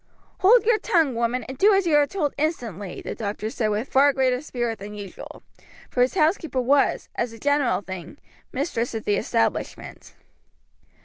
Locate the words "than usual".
4.79-5.43